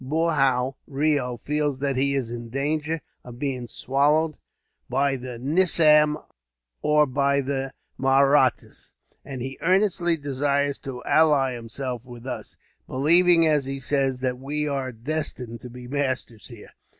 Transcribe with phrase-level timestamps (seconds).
[0.03, 4.35] Boorhau Reo feels that he is in danger of being swallowed,
[4.89, 6.17] by the nizam
[6.81, 8.93] or by the Mahrattas,
[9.23, 12.55] and he earnestly desires to ally himself with us;
[12.87, 16.71] believing, as he says, that we are destined to be masters here.